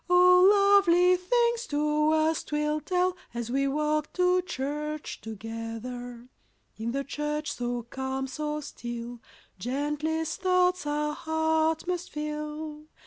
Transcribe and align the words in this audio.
Oh, 0.09 0.79
lovely 0.81 1.15
things 1.15 1.67
to 1.67 2.09
us 2.09 2.43
'twill 2.43 2.79
tell, 2.81 3.15
As 3.35 3.51
we 3.51 3.67
walk 3.67 4.11
to 4.13 4.41
church 4.41 5.21
together. 5.21 6.27
In 6.75 6.91
the 6.91 7.03
church 7.03 7.51
so 7.53 7.83
calm, 7.83 8.25
so 8.25 8.61
still, 8.61 9.19
Gentlest 9.59 10.41
thoughts 10.41 10.87
our 10.87 11.13
heart 11.13 11.85
must 11.85 12.09
fill. 12.11 12.87